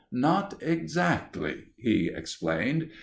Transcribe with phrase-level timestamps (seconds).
[0.13, 2.89] "Not exactly," he explained.